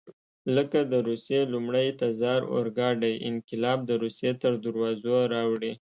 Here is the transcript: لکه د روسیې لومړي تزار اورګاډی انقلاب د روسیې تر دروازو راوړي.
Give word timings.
لکه 0.55 0.79
د 0.91 0.93
روسیې 1.07 1.41
لومړي 1.53 1.87
تزار 2.01 2.41
اورګاډی 2.53 3.13
انقلاب 3.29 3.79
د 3.85 3.91
روسیې 4.03 4.31
تر 4.41 4.53
دروازو 4.65 5.15
راوړي. 5.33 5.73